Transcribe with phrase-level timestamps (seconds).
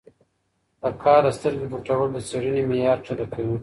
[0.81, 3.57] له کاره سترګې پټول د څېړنې معیار کښته کوي.